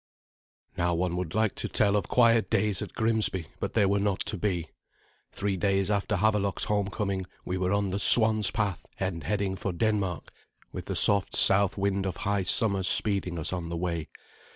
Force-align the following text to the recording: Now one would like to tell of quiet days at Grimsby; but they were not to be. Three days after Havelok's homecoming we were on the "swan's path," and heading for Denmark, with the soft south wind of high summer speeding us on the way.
Now 0.79 0.95
one 0.95 1.15
would 1.17 1.35
like 1.35 1.53
to 1.53 1.69
tell 1.69 1.95
of 1.95 2.07
quiet 2.07 2.49
days 2.49 2.81
at 2.81 2.95
Grimsby; 2.95 3.45
but 3.59 3.75
they 3.75 3.85
were 3.85 3.99
not 3.99 4.21
to 4.21 4.35
be. 4.35 4.67
Three 5.31 5.55
days 5.55 5.91
after 5.91 6.15
Havelok's 6.15 6.63
homecoming 6.63 7.27
we 7.45 7.59
were 7.59 7.71
on 7.71 7.89
the 7.89 7.99
"swan's 7.99 8.49
path," 8.49 8.83
and 8.99 9.23
heading 9.23 9.55
for 9.55 9.71
Denmark, 9.71 10.33
with 10.71 10.85
the 10.87 10.95
soft 10.95 11.35
south 11.35 11.77
wind 11.77 12.07
of 12.07 12.17
high 12.17 12.41
summer 12.41 12.81
speeding 12.81 13.37
us 13.37 13.53
on 13.53 13.69
the 13.69 13.77
way. 13.77 14.09